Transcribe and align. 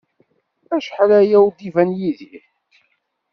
Acḥal 0.75 1.11
aya 1.19 1.37
ur 1.45 1.51
d-iban 1.53 1.89
Yidir. 1.99 2.43